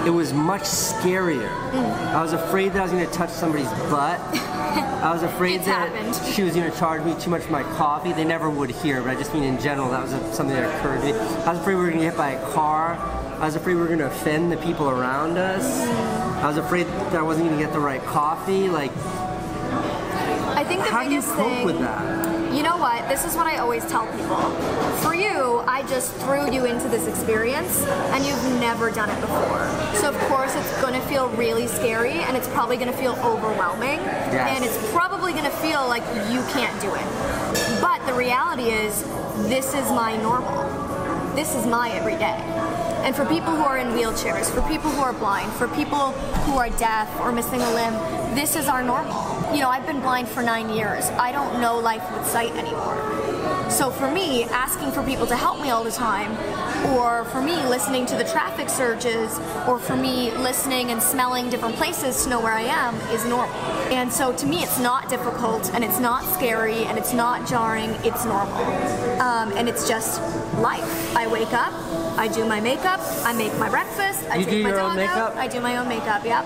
It 0.06 0.10
was 0.10 0.32
much 0.32 0.62
scarier. 0.62 1.50
Mm. 1.72 2.14
I 2.14 2.22
was 2.22 2.32
afraid 2.32 2.72
that 2.72 2.78
I 2.78 2.82
was 2.82 2.92
going 2.92 3.04
to 3.04 3.12
touch 3.12 3.30
somebody's 3.30 3.68
butt. 3.90 4.20
I 4.20 5.10
was 5.12 5.22
afraid 5.34 5.62
that 5.62 5.90
happened. 5.90 6.14
she 6.32 6.44
was 6.44 6.54
going 6.54 6.70
to 6.70 6.78
charge 6.78 7.04
me 7.04 7.16
too 7.18 7.28
much 7.28 7.42
for 7.42 7.50
my 7.50 7.64
coffee. 7.64 8.12
They 8.12 8.25
never 8.25 8.48
would 8.48 8.70
here, 8.70 9.02
but 9.02 9.10
I 9.10 9.14
just 9.16 9.34
mean 9.34 9.42
in 9.42 9.60
general, 9.60 9.90
that 9.90 10.02
was 10.02 10.12
a, 10.12 10.32
something 10.32 10.54
that 10.54 10.78
occurred 10.78 11.00
to 11.00 11.06
me. 11.06 11.12
I 11.12 11.52
was 11.52 11.58
afraid 11.58 11.75
we 11.75 11.80
were 11.80 11.88
going 11.90 11.98
to 11.98 12.04
get 12.04 12.12
hit 12.12 12.16
by 12.16 12.30
a 12.30 12.52
car. 12.52 12.94
I 13.40 13.46
was 13.46 13.56
afraid 13.56 13.75
we 13.75 13.80
were 13.80 13.88
going 13.88 13.98
to 13.98 14.06
offend 14.06 14.52
the 14.52 14.58
people 14.58 14.88
around 14.88 15.38
us. 15.38 15.64
Mm. 15.64 16.36
I 16.36 16.46
was 16.46 16.56
afraid 16.56 16.86
that 16.86 17.16
I 17.16 17.22
wasn't 17.22 17.48
going 17.48 17.58
to 17.58 17.64
get 17.64 17.72
the 17.72 17.80
right 17.80 18.02
coffee. 18.04 18.68
Like, 18.68 18.92
I 20.56 20.62
think 20.62 20.84
the 20.84 20.88
how 20.90 21.02
do 21.02 21.12
you 21.12 21.20
cope 21.20 21.48
thing. 21.48 21.66
with 21.66 21.80
that? 21.80 22.25
You 22.66 22.73
know 22.73 22.78
what? 22.78 23.08
This 23.08 23.25
is 23.25 23.37
what 23.37 23.46
I 23.46 23.58
always 23.58 23.85
tell 23.85 24.08
people. 24.08 24.50
For 24.99 25.14
you, 25.14 25.62
I 25.68 25.87
just 25.88 26.12
threw 26.14 26.52
you 26.52 26.64
into 26.64 26.88
this 26.88 27.06
experience 27.06 27.85
and 27.87 28.26
you've 28.26 28.42
never 28.58 28.90
done 28.90 29.08
it 29.08 29.20
before. 29.20 29.64
So, 29.94 30.08
of 30.08 30.18
course, 30.23 30.52
it's 30.56 30.80
going 30.80 30.94
to 30.94 31.00
feel 31.06 31.28
really 31.37 31.68
scary 31.68 32.14
and 32.25 32.37
it's 32.37 32.49
probably 32.49 32.76
going 32.76 32.90
to 32.90 32.96
feel 32.99 33.12
overwhelming. 33.23 34.00
Yes. 34.00 34.56
And 34.56 34.64
it's 34.64 34.90
probably 34.90 35.30
going 35.30 35.44
to 35.44 35.56
feel 35.58 35.87
like 35.87 36.02
you 36.28 36.42
can't 36.50 36.75
do 36.80 36.92
it. 36.92 37.80
But 37.80 38.04
the 38.04 38.14
reality 38.14 38.64
is, 38.64 39.04
this 39.49 39.73
is 39.73 39.88
my 39.92 40.16
normal. 40.16 40.64
This 41.37 41.54
is 41.54 41.66
my 41.66 41.92
everyday. 41.92 42.42
And 43.06 43.14
for 43.14 43.25
people 43.26 43.54
who 43.54 43.62
are 43.62 43.78
in 43.78 43.87
wheelchairs, 43.90 44.50
for 44.52 44.68
people 44.68 44.90
who 44.90 45.02
are 45.02 45.12
blind, 45.12 45.52
for 45.52 45.68
people 45.68 46.11
who 46.50 46.58
are 46.58 46.70
deaf 46.70 47.08
or 47.20 47.30
missing 47.30 47.61
a 47.61 47.75
limb, 47.75 47.94
this 48.35 48.56
is 48.56 48.66
our 48.66 48.82
normal. 48.82 49.35
You 49.52 49.62
know, 49.62 49.68
I've 49.70 49.86
been 49.86 50.00
blind 50.00 50.28
for 50.28 50.42
nine 50.42 50.68
years. 50.70 51.06
I 51.18 51.32
don't 51.32 51.60
know 51.60 51.78
life 51.78 52.04
with 52.16 52.26
sight 52.26 52.52
anymore. 52.52 52.96
So 53.70 53.90
for 53.90 54.10
me, 54.10 54.44
asking 54.44 54.92
for 54.92 55.02
people 55.02 55.26
to 55.26 55.36
help 55.36 55.60
me 55.60 55.70
all 55.70 55.82
the 55.82 55.90
time, 55.90 56.32
or 56.94 57.24
for 57.26 57.40
me 57.40 57.54
listening 57.66 58.06
to 58.06 58.16
the 58.16 58.24
traffic 58.24 58.68
surges, 58.68 59.38
or 59.66 59.78
for 59.78 59.96
me 59.96 60.30
listening 60.32 60.90
and 60.90 61.02
smelling 61.02 61.48
different 61.48 61.74
places 61.76 62.22
to 62.24 62.30
know 62.30 62.40
where 62.40 62.52
I 62.52 62.62
am 62.62 62.94
is 63.12 63.24
normal. 63.24 63.56
And 63.90 64.12
so 64.12 64.32
to 64.34 64.46
me, 64.46 64.62
it's 64.62 64.78
not 64.78 65.08
difficult, 65.08 65.72
and 65.74 65.82
it's 65.82 65.98
not 66.00 66.24
scary, 66.34 66.84
and 66.84 66.98
it's 66.98 67.12
not 67.12 67.48
jarring. 67.48 67.90
It's 68.04 68.24
normal, 68.24 68.62
um, 69.20 69.52
and 69.56 69.68
it's 69.68 69.88
just 69.88 70.20
life. 70.58 71.16
I 71.16 71.26
wake 71.26 71.52
up, 71.52 71.72
I 72.18 72.28
do 72.28 72.44
my 72.44 72.60
makeup, 72.60 73.00
I 73.24 73.32
make 73.32 73.56
my 73.58 73.68
breakfast, 73.68 74.24
I 74.30 74.36
You 74.36 74.44
take 74.44 74.54
do 74.54 74.62
my 74.64 74.68
your 74.70 74.80
own 74.80 74.88
dog 74.90 74.96
makeup? 74.96 75.16
out, 75.32 75.36
I 75.36 75.48
do 75.48 75.60
my 75.60 75.76
own 75.76 75.88
makeup. 75.88 76.24
Yep. 76.24 76.44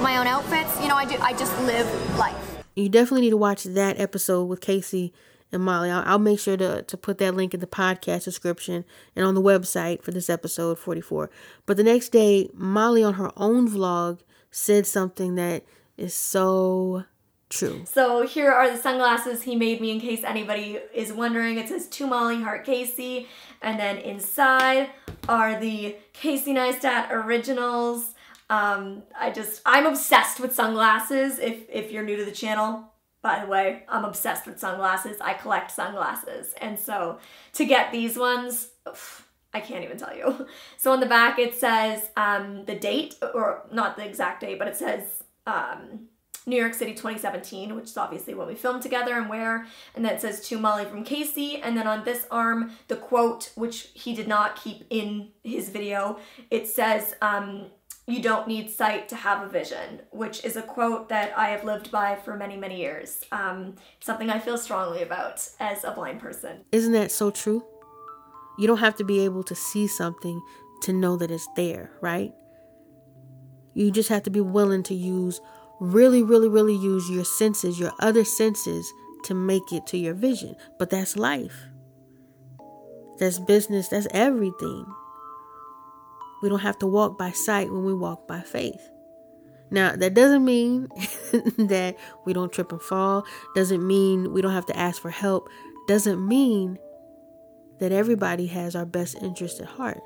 Pick 0.00 0.04
my 0.04 0.16
own 0.16 0.26
outfits. 0.26 0.80
You 0.80 0.88
know, 0.88 0.94
I 0.94 1.04
do. 1.04 1.18
I 1.20 1.34
just 1.34 1.54
live 1.64 2.18
life. 2.18 2.64
You 2.74 2.88
definitely 2.88 3.20
need 3.20 3.30
to 3.30 3.36
watch 3.36 3.64
that 3.64 4.00
episode 4.00 4.44
with 4.44 4.62
Casey 4.62 5.12
and 5.52 5.62
Molly. 5.62 5.90
I'll, 5.90 6.02
I'll 6.06 6.18
make 6.18 6.40
sure 6.40 6.56
to, 6.56 6.80
to 6.80 6.96
put 6.96 7.18
that 7.18 7.34
link 7.34 7.52
in 7.52 7.60
the 7.60 7.66
podcast 7.66 8.24
description 8.24 8.86
and 9.14 9.26
on 9.26 9.34
the 9.34 9.42
website 9.42 10.02
for 10.02 10.10
this 10.10 10.30
episode 10.30 10.78
44. 10.78 11.28
But 11.66 11.76
the 11.76 11.82
next 11.82 12.12
day, 12.12 12.48
Molly 12.54 13.04
on 13.04 13.12
her 13.14 13.30
own 13.36 13.68
vlog 13.68 14.20
said 14.50 14.86
something 14.86 15.34
that 15.34 15.64
is 15.98 16.14
so 16.14 17.04
true. 17.50 17.82
So 17.84 18.26
here 18.26 18.50
are 18.50 18.70
the 18.70 18.80
sunglasses 18.80 19.42
he 19.42 19.54
made 19.54 19.82
me 19.82 19.90
in 19.90 20.00
case 20.00 20.24
anybody 20.24 20.78
is 20.94 21.12
wondering. 21.12 21.58
It 21.58 21.68
says 21.68 21.86
to 21.88 22.06
Molly 22.06 22.40
Heart 22.40 22.64
Casey, 22.64 23.28
and 23.60 23.78
then 23.78 23.98
inside 23.98 24.88
are 25.28 25.60
the 25.60 25.96
Casey 26.14 26.54
Neistat 26.54 27.10
originals. 27.10 28.14
Um, 28.50 29.04
I 29.18 29.30
just 29.30 29.62
I'm 29.64 29.86
obsessed 29.86 30.40
with 30.40 30.54
sunglasses. 30.54 31.38
If 31.38 31.70
if 31.70 31.90
you're 31.90 32.02
new 32.04 32.16
to 32.16 32.24
the 32.24 32.32
channel, 32.32 32.92
by 33.22 33.40
the 33.40 33.46
way, 33.46 33.84
I'm 33.88 34.04
obsessed 34.04 34.46
with 34.46 34.58
sunglasses. 34.58 35.16
I 35.20 35.34
collect 35.34 35.70
sunglasses, 35.70 36.52
and 36.60 36.78
so 36.78 37.18
to 37.54 37.64
get 37.64 37.92
these 37.92 38.18
ones. 38.18 38.68
oof, 38.88 39.28
I 39.54 39.60
can't 39.60 39.84
even 39.84 39.96
tell 39.96 40.14
you. 40.14 40.46
So 40.76 40.92
on 40.92 41.00
the 41.00 41.06
back 41.06 41.38
it 41.38 41.54
says 41.54 42.10
um, 42.16 42.64
the 42.64 42.74
date, 42.74 43.14
or 43.34 43.66
not 43.72 43.96
the 43.96 44.04
exact 44.04 44.40
date, 44.40 44.58
but 44.58 44.68
it 44.68 44.76
says 44.76 45.22
um, 45.46 46.08
New 46.46 46.56
York 46.56 46.74
City 46.74 46.92
2017, 46.92 47.74
which 47.74 47.84
is 47.86 47.96
obviously 47.96 48.34
when 48.34 48.46
we 48.46 48.54
filmed 48.54 48.82
together 48.82 49.14
and 49.16 49.28
where. 49.28 49.66
And 49.94 50.04
then 50.04 50.14
it 50.14 50.20
says 50.20 50.48
to 50.48 50.58
Molly 50.58 50.84
from 50.84 51.04
Casey. 51.04 51.60
And 51.60 51.76
then 51.76 51.86
on 51.86 52.04
this 52.04 52.26
arm, 52.30 52.72
the 52.88 52.96
quote, 52.96 53.52
which 53.54 53.90
he 53.94 54.14
did 54.14 54.26
not 54.26 54.56
keep 54.56 54.84
in 54.90 55.28
his 55.44 55.68
video, 55.68 56.18
it 56.50 56.66
says, 56.66 57.14
um, 57.20 57.66
You 58.06 58.20
don't 58.20 58.48
need 58.48 58.70
sight 58.70 59.08
to 59.10 59.16
have 59.16 59.42
a 59.42 59.48
vision, 59.48 60.00
which 60.10 60.44
is 60.44 60.56
a 60.56 60.62
quote 60.62 61.08
that 61.10 61.36
I 61.38 61.50
have 61.50 61.64
lived 61.64 61.90
by 61.90 62.16
for 62.16 62.36
many, 62.36 62.56
many 62.56 62.78
years. 62.78 63.20
Um, 63.30 63.76
something 64.00 64.30
I 64.30 64.38
feel 64.40 64.58
strongly 64.58 65.02
about 65.02 65.48
as 65.60 65.84
a 65.84 65.92
blind 65.92 66.20
person. 66.20 66.64
Isn't 66.72 66.92
that 66.92 67.12
so 67.12 67.30
true? 67.30 67.64
You 68.58 68.66
don't 68.66 68.78
have 68.78 68.96
to 68.96 69.04
be 69.04 69.20
able 69.20 69.44
to 69.44 69.54
see 69.54 69.86
something 69.86 70.42
to 70.82 70.92
know 70.92 71.16
that 71.16 71.30
it's 71.30 71.46
there, 71.56 71.92
right? 72.00 72.32
You 73.74 73.90
just 73.90 74.08
have 74.08 74.24
to 74.24 74.30
be 74.30 74.40
willing 74.40 74.82
to 74.84 74.94
use, 74.94 75.40
really, 75.78 76.22
really, 76.22 76.48
really 76.48 76.74
use 76.74 77.08
your 77.08 77.24
senses, 77.24 77.78
your 77.78 77.92
other 78.00 78.24
senses 78.24 78.92
to 79.24 79.34
make 79.34 79.72
it 79.72 79.86
to 79.88 79.98
your 79.98 80.14
vision. 80.14 80.56
But 80.78 80.90
that's 80.90 81.16
life. 81.16 81.66
That's 83.18 83.38
business. 83.38 83.88
That's 83.88 84.08
everything. 84.10 84.86
We 86.42 86.48
don't 86.48 86.60
have 86.60 86.78
to 86.80 86.86
walk 86.86 87.18
by 87.18 87.32
sight 87.32 87.70
when 87.70 87.84
we 87.84 87.94
walk 87.94 88.26
by 88.26 88.40
faith. 88.40 88.90
Now, 89.70 89.94
that 89.94 90.14
doesn't 90.14 90.44
mean 90.44 90.88
that 91.58 91.96
we 92.24 92.32
don't 92.32 92.52
trip 92.52 92.72
and 92.72 92.82
fall, 92.82 93.24
doesn't 93.54 93.86
mean 93.86 94.32
we 94.32 94.42
don't 94.42 94.52
have 94.52 94.66
to 94.66 94.76
ask 94.76 95.00
for 95.00 95.10
help, 95.10 95.48
doesn't 95.86 96.26
mean 96.26 96.78
that 97.78 97.92
everybody 97.92 98.46
has 98.46 98.74
our 98.74 98.84
best 98.84 99.16
interest 99.22 99.60
at 99.60 99.66
heart. 99.66 100.00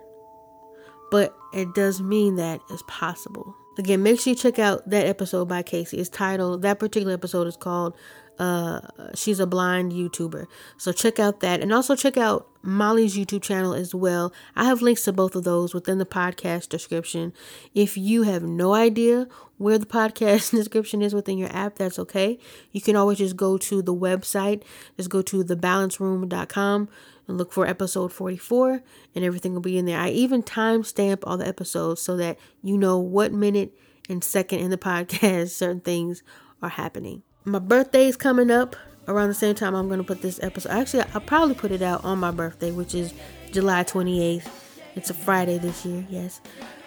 But 1.10 1.34
it 1.52 1.74
does 1.74 2.00
mean 2.00 2.36
that 2.36 2.60
it's 2.70 2.82
possible. 2.86 3.54
Again, 3.78 4.02
make 4.02 4.20
sure 4.20 4.32
you 4.32 4.36
check 4.36 4.58
out 4.58 4.88
that 4.88 5.06
episode 5.06 5.48
by 5.48 5.62
Casey. 5.62 5.98
It's 5.98 6.08
titled, 6.08 6.62
that 6.62 6.78
particular 6.78 7.14
episode 7.14 7.46
is 7.46 7.56
called 7.56 7.96
uh 8.38 8.80
she's 9.14 9.40
a 9.40 9.46
blind 9.46 9.92
YouTuber. 9.92 10.46
So 10.76 10.92
check 10.92 11.18
out 11.18 11.40
that 11.40 11.60
and 11.60 11.72
also 11.72 11.94
check 11.94 12.16
out 12.16 12.48
Molly's 12.62 13.16
YouTube 13.16 13.42
channel 13.42 13.74
as 13.74 13.94
well. 13.94 14.32
I 14.56 14.64
have 14.64 14.80
links 14.80 15.02
to 15.04 15.12
both 15.12 15.34
of 15.36 15.44
those 15.44 15.74
within 15.74 15.98
the 15.98 16.06
podcast 16.06 16.70
description. 16.70 17.32
If 17.74 17.96
you 17.96 18.22
have 18.22 18.42
no 18.42 18.72
idea 18.74 19.28
where 19.58 19.78
the 19.78 19.86
podcast 20.00 20.50
description 20.50 21.02
is 21.02 21.14
within 21.14 21.38
your 21.38 21.54
app, 21.54 21.76
that's 21.76 21.98
okay. 21.98 22.38
You 22.72 22.80
can 22.80 22.96
always 22.96 23.18
just 23.18 23.36
go 23.36 23.58
to 23.58 23.82
the 23.82 23.94
website. 23.94 24.62
Just 24.96 25.10
go 25.10 25.22
to 25.22 25.44
thebalanceroom.com 25.44 26.88
and 27.28 27.38
look 27.38 27.52
for 27.52 27.66
episode 27.66 28.12
44 28.12 28.82
and 29.14 29.24
everything 29.24 29.54
will 29.54 29.60
be 29.60 29.78
in 29.78 29.86
there. 29.86 29.98
I 29.98 30.10
even 30.10 30.42
timestamp 30.42 31.20
all 31.24 31.36
the 31.36 31.46
episodes 31.46 32.00
so 32.00 32.16
that 32.16 32.38
you 32.62 32.76
know 32.76 32.98
what 32.98 33.32
minute 33.32 33.72
and 34.08 34.24
second 34.24 34.60
in 34.60 34.70
the 34.70 34.78
podcast 34.78 35.50
certain 35.50 35.80
things 35.80 36.22
are 36.62 36.70
happening. 36.70 37.22
My 37.46 37.58
birthday 37.58 38.06
is 38.06 38.16
coming 38.16 38.50
up 38.50 38.74
around 39.06 39.28
the 39.28 39.34
same 39.34 39.54
time 39.54 39.74
I'm 39.74 39.86
going 39.88 39.98
to 39.98 40.04
put 40.04 40.22
this 40.22 40.42
episode. 40.42 40.70
Actually, 40.70 41.04
I'll 41.12 41.20
probably 41.20 41.54
put 41.54 41.72
it 41.72 41.82
out 41.82 42.02
on 42.02 42.18
my 42.18 42.30
birthday, 42.30 42.70
which 42.70 42.94
is 42.94 43.12
July 43.52 43.84
28th. 43.84 44.48
It's 44.94 45.10
a 45.10 45.14
Friday 45.14 45.58
this 45.58 45.84
year, 45.84 46.06
yes. 46.08 46.40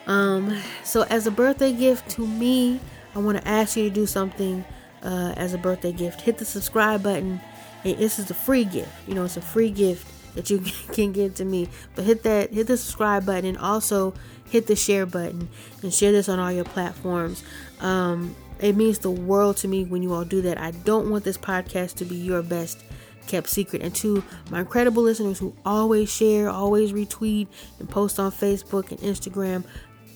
Um, 0.07 0.59
so 0.83 1.03
as 1.03 1.27
a 1.27 1.31
birthday 1.31 1.73
gift 1.73 2.09
to 2.11 2.25
me, 2.25 2.79
I 3.13 3.19
want 3.19 3.37
to 3.37 3.47
ask 3.47 3.77
you 3.77 3.83
to 3.83 3.93
do 3.93 4.07
something 4.07 4.65
uh, 5.03 5.35
as 5.37 5.53
a 5.53 5.59
birthday 5.59 5.91
gift. 5.91 6.21
Hit 6.21 6.39
the 6.39 6.45
subscribe 6.45 7.03
button. 7.03 7.39
And 7.83 7.99
this 7.99 8.17
is 8.17 8.31
a 8.31 8.33
free 8.33 8.65
gift. 8.65 8.91
You 9.07 9.13
know, 9.13 9.25
it's 9.25 9.37
a 9.37 9.41
free 9.41 9.69
gift 9.69 10.11
that 10.33 10.49
you 10.49 10.57
can 10.91 11.11
give 11.11 11.35
to 11.35 11.45
me. 11.45 11.69
But 11.93 12.05
hit 12.05 12.23
that, 12.23 12.51
hit 12.51 12.65
the 12.65 12.77
subscribe 12.77 13.27
button, 13.27 13.45
and 13.45 13.57
also 13.59 14.15
hit 14.49 14.65
the 14.65 14.75
share 14.75 15.05
button 15.05 15.49
and 15.83 15.93
share 15.93 16.11
this 16.11 16.27
on 16.27 16.39
all 16.39 16.51
your 16.51 16.65
platforms. 16.65 17.43
Um, 17.79 18.35
it 18.59 18.75
means 18.75 18.99
the 18.99 19.11
world 19.11 19.57
to 19.57 19.67
me 19.67 19.83
when 19.83 20.01
you 20.01 20.13
all 20.13 20.25
do 20.25 20.41
that. 20.41 20.57
I 20.57 20.71
don't 20.71 21.09
want 21.09 21.23
this 21.23 21.37
podcast 21.37 21.95
to 21.95 22.05
be 22.05 22.15
your 22.15 22.41
best 22.41 22.83
kept 23.27 23.49
secret. 23.49 23.81
And 23.81 23.93
to 23.95 24.23
my 24.49 24.61
incredible 24.61 25.03
listeners 25.03 25.39
who 25.39 25.55
always 25.65 26.11
share, 26.11 26.49
always 26.49 26.93
retweet, 26.93 27.47
and 27.79 27.89
post 27.89 28.19
on 28.19 28.31
Facebook 28.31 28.89
and 28.91 28.99
Instagram, 29.01 29.63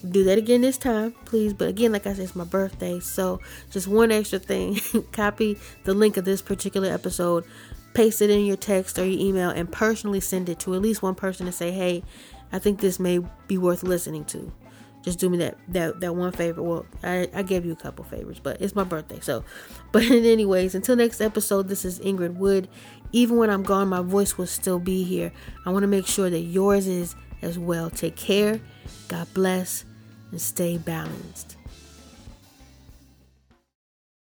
do 0.10 0.24
that 0.24 0.38
again 0.38 0.62
this 0.62 0.78
time, 0.78 1.14
please. 1.26 1.54
But 1.54 1.70
again, 1.70 1.92
like 1.92 2.08
I 2.08 2.14
said, 2.14 2.24
it's 2.24 2.36
my 2.36 2.44
birthday. 2.44 3.00
So 3.00 3.40
just 3.70 3.88
one 3.88 4.12
extra 4.12 4.40
thing 4.40 4.80
copy 5.12 5.60
the 5.84 5.94
link 5.94 6.18
of 6.18 6.26
this 6.26 6.42
particular 6.42 6.92
episode, 6.92 7.46
paste 7.94 8.22
it 8.22 8.30
in 8.30 8.46
your 8.46 8.58
text 8.58 8.98
or 8.98 9.06
your 9.06 9.20
email, 9.20 9.50
and 9.50 9.72
personally 9.72 10.20
send 10.20 10.50
it 10.50 10.60
to 10.62 10.74
at 10.74 10.82
least 10.82 11.04
one 11.04 11.16
person 11.16 11.46
to 11.46 11.52
say, 11.52 11.72
hey, 11.72 12.04
I 12.52 12.60
think 12.60 12.80
this 12.80 13.00
may 13.00 13.20
be 13.48 13.58
worth 13.58 13.84
listening 13.84 14.26
to. 14.26 14.52
Just 15.04 15.20
do 15.20 15.30
me 15.30 15.38
that 15.40 15.58
that 15.70 16.00
that 16.00 16.16
one 16.16 16.32
favor. 16.32 16.62
Well, 16.62 16.86
I, 17.04 17.28
I 17.34 17.42
gave 17.42 17.66
you 17.66 17.72
a 17.72 17.76
couple 17.76 18.06
favors, 18.06 18.40
but 18.40 18.62
it's 18.62 18.76
my 18.76 18.84
birthday. 18.84 19.20
So, 19.20 19.44
but 19.92 20.04
anyways, 20.04 20.76
until 20.76 20.96
next 20.96 21.22
episode, 21.22 21.68
this 21.68 21.86
is 21.86 22.00
Ingrid 22.00 22.36
Woode. 22.36 22.68
Even 23.12 23.38
when 23.38 23.50
I'm 23.50 23.64
gone, 23.64 23.90
my 23.90 24.02
voice 24.02 24.38
will 24.38 24.48
still 24.48 24.80
be 24.80 25.04
here. 25.04 25.32
I 25.66 25.72
want 25.72 25.84
to 25.84 25.88
make 25.88 26.08
sure 26.08 26.30
that 26.30 26.40
yours 26.40 26.88
is 26.88 27.16
as 27.42 27.60
well. 27.60 27.90
Take 27.90 28.16
care. 28.16 28.62
God 29.08 29.28
bless 29.34 29.84
and 30.32 30.40
stay 30.40 30.78
balanced. 30.78 31.58